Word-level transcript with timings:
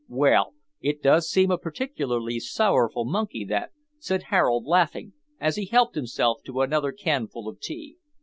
"Well, 0.09 0.55
it 0.81 1.03
does 1.03 1.29
seem 1.29 1.51
a 1.51 1.59
particularly 1.59 2.39
sorrowful 2.39 3.05
monkey, 3.05 3.45
that," 3.45 3.69
said 3.99 4.23
Harold, 4.33 4.65
laughing, 4.65 5.13
as 5.39 5.57
he 5.57 5.65
helped 5.65 5.93
himself 5.93 6.41
to 6.45 6.61
another 6.61 6.91
canful 6.91 7.47
of 7.47 7.59
tea. 7.59 7.97